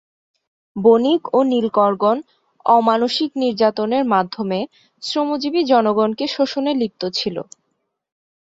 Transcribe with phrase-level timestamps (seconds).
[0.75, 2.17] বণিক ও নীলকরগণ
[2.65, 4.59] অমানুষিক নির্যাতনের মাধ্যমে
[5.03, 7.35] শ্রমজীবী জনগণকে শোষণে লিপ্ত ছিল।